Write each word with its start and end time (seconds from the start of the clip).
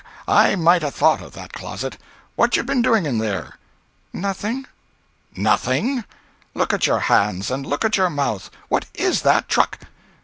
I 0.27 0.55
might 0.55 0.81
'a' 0.81 0.89
thought 0.89 1.21
of 1.21 1.33
that 1.33 1.53
closet. 1.53 1.99
What 2.35 2.57
you 2.57 2.63
been 2.63 2.81
doing 2.81 3.05
in 3.05 3.19
there?" 3.19 3.59
"Nothing." 4.11 4.65
"Nothing! 5.35 6.05
Look 6.55 6.73
at 6.73 6.87
your 6.87 7.01
hands. 7.01 7.51
And 7.51 7.67
look 7.67 7.85
at 7.85 7.97
your 7.97 8.09
mouth. 8.09 8.49
What 8.67 8.87
is 8.95 9.21
that 9.21 9.47
truck?" 9.47 9.77